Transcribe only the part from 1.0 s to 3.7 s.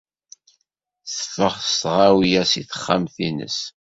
Teffeɣ s tɣawla seg texxamt-nnes.